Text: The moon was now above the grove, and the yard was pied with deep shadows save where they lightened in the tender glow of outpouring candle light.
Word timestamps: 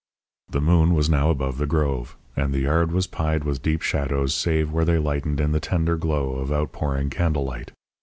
The 0.49 0.61
moon 0.61 0.95
was 0.95 1.11
now 1.11 1.29
above 1.29 1.59
the 1.59 1.67
grove, 1.67 2.17
and 2.35 2.51
the 2.51 2.61
yard 2.61 2.91
was 2.91 3.05
pied 3.05 3.43
with 3.43 3.61
deep 3.61 3.83
shadows 3.83 4.33
save 4.33 4.71
where 4.71 4.83
they 4.83 4.97
lightened 4.97 5.39
in 5.39 5.51
the 5.51 5.59
tender 5.59 5.95
glow 5.95 6.37
of 6.37 6.51
outpouring 6.51 7.11
candle 7.11 7.43
light. 7.45 7.71